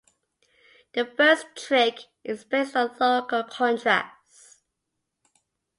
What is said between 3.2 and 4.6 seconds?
contrast.